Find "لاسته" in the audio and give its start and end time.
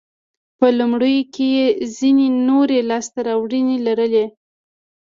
2.89-3.19